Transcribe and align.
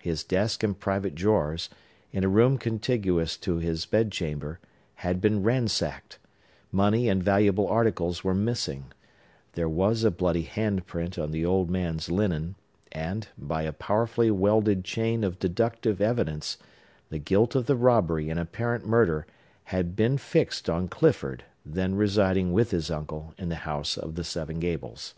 His 0.00 0.24
desk 0.24 0.62
and 0.62 0.80
private 0.80 1.14
drawers, 1.14 1.68
in 2.10 2.24
a 2.24 2.30
room 2.30 2.56
contiguous 2.56 3.36
to 3.36 3.56
his 3.58 3.84
bedchamber, 3.84 4.58
had 5.04 5.20
been 5.20 5.42
ransacked; 5.42 6.18
money 6.72 7.10
and 7.10 7.22
valuable 7.22 7.68
articles 7.68 8.24
were 8.24 8.32
missing; 8.32 8.86
there 9.52 9.68
was 9.68 10.02
a 10.02 10.10
bloody 10.10 10.44
hand 10.44 10.86
print 10.86 11.18
on 11.18 11.30
the 11.30 11.44
old 11.44 11.68
man's 11.68 12.10
linen; 12.10 12.54
and, 12.92 13.28
by 13.36 13.64
a 13.64 13.72
powerfully 13.74 14.30
welded 14.30 14.82
chain 14.82 15.22
of 15.22 15.38
deductive 15.38 16.00
evidence, 16.00 16.56
the 17.10 17.18
guilt 17.18 17.54
of 17.54 17.66
the 17.66 17.76
robbery 17.76 18.30
and 18.30 18.40
apparent 18.40 18.86
murder 18.88 19.26
had 19.64 19.94
been 19.94 20.16
fixed 20.16 20.70
on 20.70 20.88
Clifford, 20.88 21.44
then 21.66 21.94
residing 21.94 22.50
with 22.54 22.70
his 22.70 22.90
uncle 22.90 23.34
in 23.36 23.50
the 23.50 23.56
House 23.56 23.98
of 23.98 24.14
the 24.14 24.24
Seven 24.24 24.58
Gables. 24.58 25.12